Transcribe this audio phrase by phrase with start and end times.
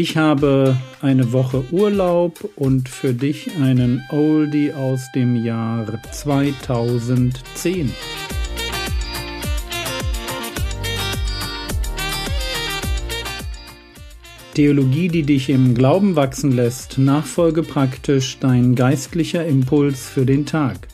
[0.00, 7.92] Ich habe eine Woche Urlaub und für dich einen Oldie aus dem Jahr 2010.
[14.54, 20.88] Theologie, die dich im Glauben wachsen lässt, nachfolge praktisch dein geistlicher Impuls für den Tag.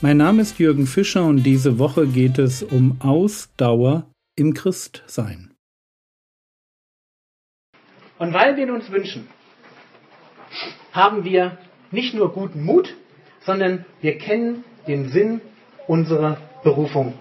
[0.00, 5.47] Mein Name ist Jürgen Fischer und diese Woche geht es um Ausdauer im Christsein.
[8.18, 9.28] Und weil wir uns wünschen,
[10.92, 11.58] haben wir
[11.90, 12.94] nicht nur guten Mut,
[13.40, 15.40] sondern wir kennen den Sinn
[15.86, 17.14] unserer Berufung.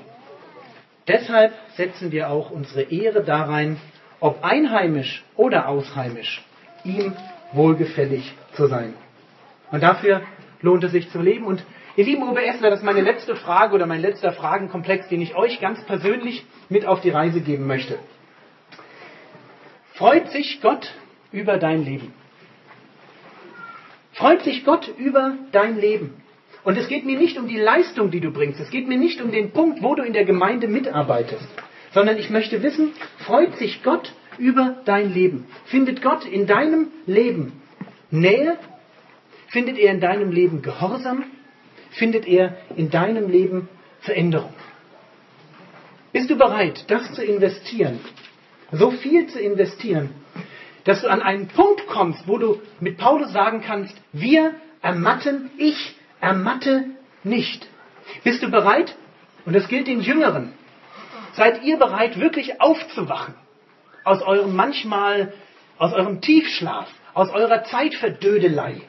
[1.07, 3.77] Deshalb setzen wir auch unsere Ehre darein,
[4.19, 6.43] ob einheimisch oder ausheimisch,
[6.83, 7.13] ihm
[7.53, 8.93] wohlgefällig zu sein.
[9.71, 10.21] Und dafür
[10.61, 11.45] lohnt es sich zu leben.
[11.45, 11.63] Und
[11.95, 15.59] ihr lieben OBSler, das ist meine letzte Frage oder mein letzter Fragenkomplex, den ich euch
[15.61, 17.99] ganz persönlich mit auf die Reise geben möchte.
[19.97, 20.93] Freut sich Gott
[21.31, 22.13] über dein Leben?
[24.13, 26.13] Freut sich Gott über dein Leben?
[26.63, 28.59] Und es geht mir nicht um die Leistung, die du bringst.
[28.59, 31.47] Es geht mir nicht um den Punkt, wo du in der Gemeinde mitarbeitest.
[31.93, 32.93] Sondern ich möchte wissen,
[33.25, 35.45] freut sich Gott über dein Leben?
[35.65, 37.53] Findet Gott in deinem Leben
[38.11, 38.57] Nähe?
[39.47, 41.23] Findet er in deinem Leben Gehorsam?
[41.89, 43.67] Findet er in deinem Leben
[44.01, 44.53] Veränderung?
[46.13, 47.99] Bist du bereit, das zu investieren,
[48.71, 50.09] so viel zu investieren,
[50.83, 55.95] dass du an einen Punkt kommst, wo du mit Paulus sagen kannst, wir ermatten, ich
[56.21, 56.85] ermatte
[57.23, 57.67] nicht.
[58.23, 58.95] Bist du bereit?
[59.45, 60.53] Und das gilt den Jüngeren.
[61.33, 63.35] Seid ihr bereit, wirklich aufzuwachen
[64.07, 65.33] aus eurem manchmal,
[65.77, 68.81] aus eurem Tiefschlaf, aus eurer Zeitverdödelei?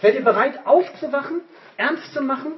[0.00, 1.40] Seid ihr bereit, aufzuwachen,
[1.76, 2.52] ernst zu machen?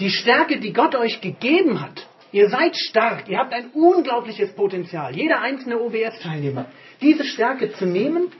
[0.00, 5.14] Die Stärke, die Gott euch gegeben hat, Ihr seid stark, ihr habt ein unglaubliches Potenzial,
[5.14, 6.66] jeder einzelne OBS-Teilnehmer.
[7.00, 8.32] Diese Stärke zu nehmen,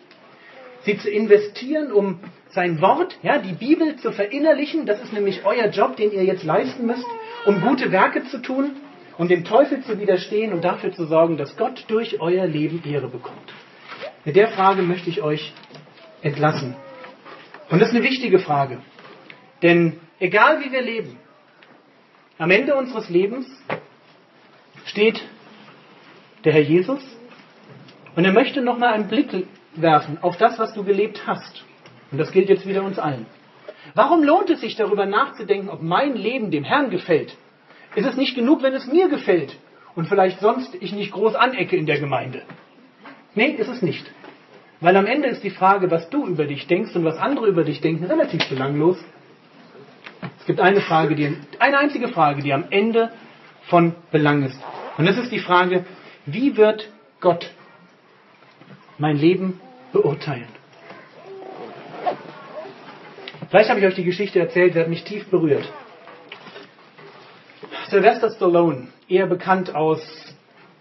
[0.81, 5.69] sie zu investieren, um sein Wort, ja, die Bibel zu verinnerlichen, das ist nämlich euer
[5.69, 7.07] Job, den ihr jetzt leisten müsst,
[7.47, 8.73] um gute Werke zu tun,
[9.17, 13.07] um dem Teufel zu widerstehen und dafür zu sorgen, dass Gott durch euer Leben Ehre
[13.07, 13.55] bekommt.
[14.25, 15.53] Mit der Frage möchte ich euch
[16.21, 16.75] entlassen.
[17.71, 18.79] Und das ist eine wichtige Frage.
[19.63, 21.17] Denn egal wie wir leben,
[22.37, 23.47] am Ende unseres Lebens
[24.95, 25.21] steht
[26.45, 27.03] der Herr Jesus
[28.15, 31.65] und er möchte nochmal einen Blick werfen auf das, was du gelebt hast.
[32.13, 33.27] Und das gilt jetzt wieder uns allen.
[33.95, 37.37] Warum lohnt es sich darüber nachzudenken, ob mein Leben dem Herrn gefällt?
[37.97, 39.57] Ist es nicht genug, wenn es mir gefällt
[39.97, 42.43] und vielleicht sonst ich nicht groß anecke in der Gemeinde?
[43.35, 44.09] Nee, ist es nicht.
[44.81, 47.65] Weil am Ende ist die Frage, was du über dich denkst und was andere über
[47.65, 49.05] dich denken, relativ belanglos.
[50.39, 53.11] Es gibt eine Frage, die, eine einzige Frage, die am Ende
[53.63, 54.61] von Belang ist.
[54.97, 55.85] Und das ist die Frage,
[56.27, 56.89] wie wird
[57.21, 57.51] Gott
[58.99, 59.61] mein Leben
[59.93, 60.49] beurteilen?
[63.51, 65.71] Vielleicht habe ich euch die Geschichte erzählt, die hat mich tief berührt.
[67.89, 70.01] Sylvester Stallone, eher bekannt aus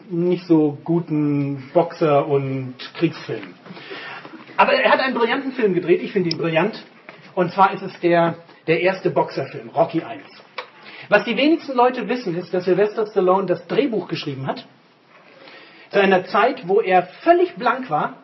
[0.09, 3.53] nicht so guten Boxer- und Kriegsfilmen.
[4.57, 6.83] Aber er hat einen brillanten Film gedreht, ich finde ihn brillant.
[7.35, 8.35] Und zwar ist es der,
[8.67, 10.23] der erste Boxerfilm, Rocky 1.
[11.09, 14.65] Was die wenigsten Leute wissen, ist, dass Sylvester Stallone das Drehbuch geschrieben hat.
[15.91, 18.17] Zu einer Zeit, wo er völlig blank war.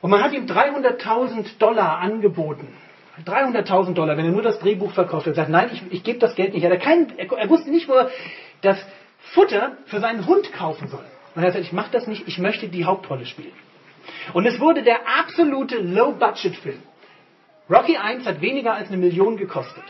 [0.00, 2.68] Und man hat ihm 300.000 Dollar angeboten.
[3.26, 5.26] 300.000 Dollar, wenn er nur das Drehbuch verkauft.
[5.26, 6.64] Er sagt, nein, ich, ich gebe das Geld nicht.
[6.64, 8.10] Er, hat kein, er, er wusste nicht, wo er
[8.62, 8.78] das
[9.34, 11.04] Futter für seinen Hund kaufen soll.
[11.34, 13.52] Und er hat gesagt, ich mache das nicht, ich möchte die Hauptrolle spielen.
[14.32, 16.82] Und es wurde der absolute Low-Budget-Film.
[17.70, 19.84] Rocky 1 hat weniger als eine Million gekostet.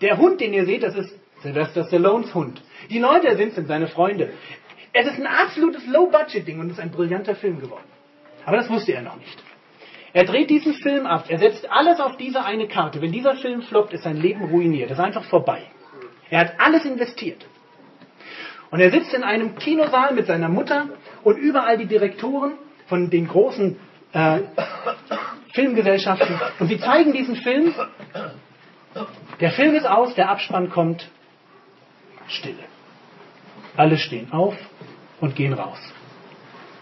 [0.00, 1.12] Der Hund, den ihr seht, das ist
[1.46, 2.60] Sylvester Stallones Hund.
[2.90, 4.32] Die Leute sind, sind seine Freunde.
[4.92, 7.84] Es ist ein absolutes Low-Budget-Ding und es ist ein brillanter Film geworden.
[8.44, 9.42] Aber das wusste er noch nicht.
[10.12, 11.26] Er dreht diesen Film ab.
[11.28, 13.00] Er setzt alles auf diese eine Karte.
[13.02, 14.90] Wenn dieser Film floppt, ist sein Leben ruiniert.
[14.90, 15.62] Das ist einfach vorbei.
[16.30, 17.46] Er hat alles investiert.
[18.70, 20.88] Und er sitzt in einem Kinosaal mit seiner Mutter
[21.22, 22.54] und überall die Direktoren
[22.86, 23.76] von den großen
[24.12, 24.40] äh,
[25.52, 26.40] Filmgesellschaften.
[26.58, 27.72] Und sie zeigen diesen Film.
[29.40, 31.10] Der Film ist aus, der Abspann kommt
[32.28, 32.64] Stille.
[33.76, 34.56] Alle stehen auf
[35.20, 35.78] und gehen raus.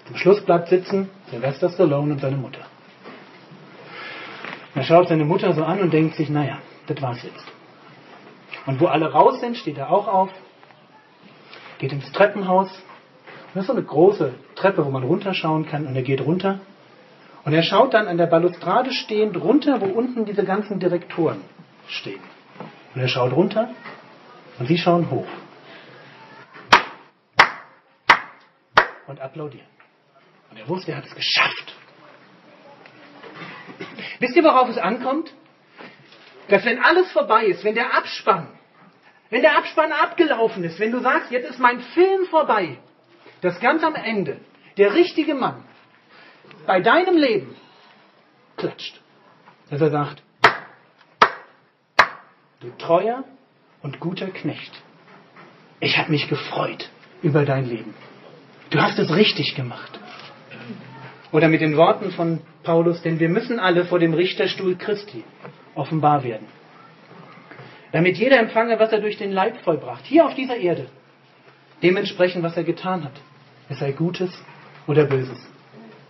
[0.07, 2.61] Zum Schluss bleibt sitzen Sylvester Stallone und seine Mutter.
[4.75, 7.47] Er schaut seine Mutter so an und denkt sich, naja, das war's jetzt.
[8.67, 10.31] Und wo alle raus sind, steht er auch auf,
[11.79, 12.71] geht ins Treppenhaus.
[13.53, 16.61] Das ist so eine große Treppe, wo man runterschauen kann und er geht runter.
[17.45, 21.43] Und er schaut dann an der Balustrade stehend runter, wo unten diese ganzen Direktoren
[21.87, 22.21] stehen.
[22.95, 23.69] Und er schaut runter
[24.59, 25.27] und sie schauen hoch.
[29.07, 29.67] Und applaudieren.
[30.51, 31.75] Und er wusste, er hat es geschafft.
[34.19, 35.33] Wisst ihr, worauf es ankommt?
[36.49, 38.49] Dass wenn alles vorbei ist, wenn der Abspann,
[39.31, 42.79] wenn der Abspann abgelaufen ist, wenn du sagst, jetzt ist mein Film vorbei,
[43.41, 44.41] dass ganz am Ende
[44.77, 45.65] der richtige Mann
[46.67, 47.57] bei deinem Leben
[48.57, 49.01] klatscht.
[49.71, 50.23] Dass er sagt,
[52.61, 53.25] du treuer
[53.85, 54.73] und guter Knecht,
[55.79, 56.91] ich habe mich gefreut
[57.23, 57.95] über dein Leben.
[58.71, 60.01] Du hast es richtig gemacht.
[61.33, 65.23] Oder mit den Worten von Paulus, denn wir müssen alle vor dem Richterstuhl Christi
[65.75, 66.47] offenbar werden.
[67.93, 70.87] Damit jeder empfange, was er durch den Leib vollbracht, hier auf dieser Erde,
[71.83, 73.21] dementsprechend, was er getan hat.
[73.69, 74.31] Es sei Gutes
[74.87, 75.39] oder Böses.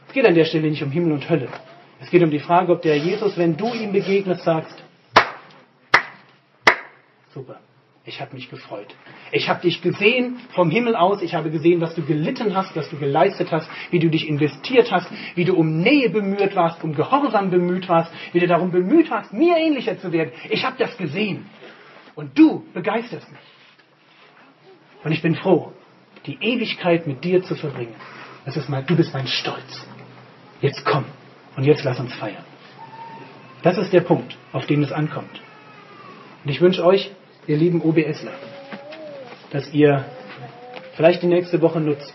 [0.06, 1.48] Es geht an der Stelle nicht um Himmel und Hölle.
[2.00, 4.83] Es geht um die Frage, ob der Jesus, wenn du ihm begegnest, sagst,
[7.34, 7.60] super,
[8.06, 8.94] ich habe mich gefreut.
[9.32, 11.22] Ich habe dich gesehen vom Himmel aus.
[11.22, 14.92] Ich habe gesehen, was du gelitten hast, was du geleistet hast, wie du dich investiert
[14.92, 19.10] hast, wie du um Nähe bemüht warst, um Gehorsam bemüht warst, wie du darum bemüht
[19.10, 20.32] warst, mir ähnlicher zu werden.
[20.50, 21.46] Ich habe das gesehen.
[22.14, 23.40] Und du begeisterst mich.
[25.02, 25.72] Und ich bin froh,
[26.26, 27.94] die Ewigkeit mit dir zu verbringen.
[28.44, 29.86] Das ist mein, du bist mein Stolz.
[30.60, 31.04] Jetzt komm
[31.56, 32.44] und jetzt lass uns feiern.
[33.62, 35.40] Das ist der Punkt, auf den es ankommt.
[36.44, 37.10] Und ich wünsche euch,
[37.46, 38.32] ihr lieben OBSler,
[39.50, 40.04] dass ihr
[40.96, 42.14] vielleicht die nächste Woche nutzt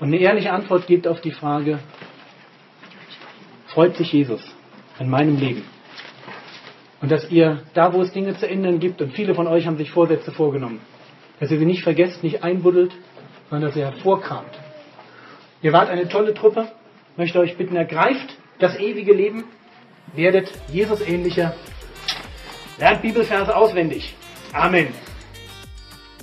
[0.00, 1.78] und eine ehrliche Antwort gebt auf die Frage,
[3.68, 4.42] freut sich Jesus
[4.98, 5.64] an meinem Leben?
[7.00, 9.76] Und dass ihr da, wo es Dinge zu ändern gibt, und viele von euch haben
[9.76, 10.80] sich Vorsätze vorgenommen,
[11.38, 12.92] dass ihr sie nicht vergesst, nicht einbuddelt,
[13.50, 14.58] sondern dass ihr hervorkramt.
[15.60, 16.68] Ihr wart eine tolle Truppe,
[17.16, 19.44] möchte euch bitten, ergreift das ewige Leben,
[20.14, 21.54] werdet Jesus ähnlicher
[22.78, 24.14] Lernt Bibelverse auswendig.
[24.52, 24.88] Amen.